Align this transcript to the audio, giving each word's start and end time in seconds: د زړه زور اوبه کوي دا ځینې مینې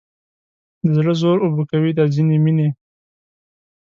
د 0.81 0.83
زړه 0.95 1.13
زور 1.21 1.37
اوبه 1.45 1.63
کوي 1.71 1.91
دا 1.97 2.05
ځینې 2.15 2.37
مینې 2.43 2.69